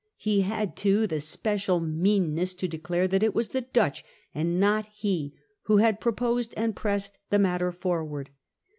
[0.17, 4.87] He had too the special meanness to declare that it was the Dutch and not
[4.87, 5.35] he
[5.65, 8.29] who had proposed and pressed the matter forwatd.